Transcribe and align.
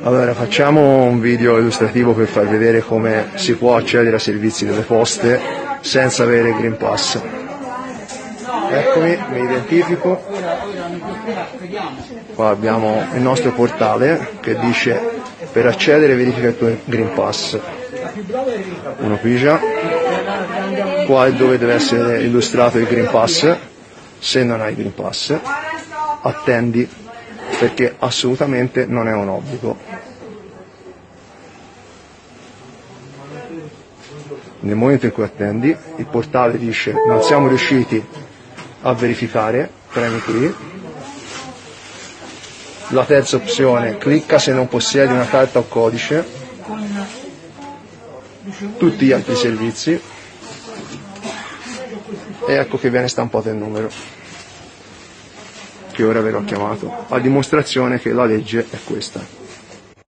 Allora, 0.00 0.34
facciamo 0.34 1.04
un 1.04 1.20
video 1.20 1.58
illustrativo 1.58 2.12
per 2.12 2.26
far 2.26 2.48
vedere 2.48 2.80
come 2.80 3.30
si 3.34 3.54
può 3.54 3.76
accedere 3.76 4.16
ai 4.16 4.20
servizi 4.20 4.64
delle 4.64 4.80
poste 4.80 5.40
senza 5.80 6.24
avere 6.24 6.48
il 6.48 6.56
Green 6.56 6.76
Pass. 6.76 7.20
Eccomi, 8.70 9.18
mi 9.30 9.40
identifico. 9.42 10.24
Qua 12.34 12.48
abbiamo 12.48 13.06
il 13.14 13.20
nostro 13.20 13.52
portale 13.52 14.30
che 14.40 14.58
dice 14.58 15.00
per 15.52 15.66
accedere 15.66 16.14
verifica 16.14 16.48
il 16.48 16.56
tuo 16.56 16.76
Green 16.84 17.12
Pass. 17.14 17.58
Uno 18.98 19.16
pigia. 19.18 19.60
Qua 21.06 21.26
è 21.26 21.32
dove 21.32 21.58
deve 21.58 21.74
essere 21.74 22.22
illustrato 22.22 22.78
il 22.78 22.86
Green 22.86 23.08
Pass. 23.10 23.56
Se 24.18 24.42
non 24.42 24.60
hai 24.60 24.74
Green 24.74 24.94
Pass, 24.94 25.36
attendi 26.22 26.88
perché 27.62 27.94
assolutamente 28.00 28.86
non 28.86 29.06
è 29.06 29.12
un 29.12 29.28
obbligo. 29.28 29.76
Nel 34.58 34.74
momento 34.74 35.06
in 35.06 35.12
cui 35.12 35.22
attendi, 35.22 35.68
il 35.96 36.06
portale 36.06 36.58
dice 36.58 36.92
non 37.06 37.22
siamo 37.22 37.46
riusciti 37.46 38.04
a 38.82 38.92
verificare, 38.94 39.70
premi 39.92 40.18
qui. 40.22 40.54
La 42.88 43.04
terza 43.04 43.36
opzione, 43.36 43.96
clicca 43.96 44.40
se 44.40 44.52
non 44.52 44.66
possiedi 44.66 45.12
una 45.12 45.26
carta 45.28 45.60
o 45.60 45.68
codice, 45.68 46.26
tutti 48.76 49.06
gli 49.06 49.12
altri 49.12 49.36
servizi 49.36 49.92
e 52.44 52.54
ecco 52.54 52.76
che 52.76 52.90
viene 52.90 53.06
stampato 53.06 53.50
il 53.50 53.54
numero 53.54 53.88
che 55.92 56.02
ora 56.02 56.20
verrò 56.20 56.42
chiamato, 56.42 56.90
a 57.08 57.20
dimostrazione 57.20 58.00
che 58.00 58.12
la 58.12 58.24
legge 58.24 58.66
è 58.68 58.78
questa. 58.84 59.41